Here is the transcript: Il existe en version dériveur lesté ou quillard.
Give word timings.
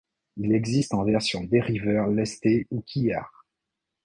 Il 0.37 0.51
existe 0.55 0.95
en 0.95 1.03
version 1.03 1.43
dériveur 1.43 2.07
lesté 2.07 2.65
ou 2.71 2.81
quillard. 2.81 3.45